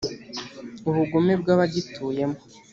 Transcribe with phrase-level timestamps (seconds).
[0.89, 2.37] ubugome bw abagituyemo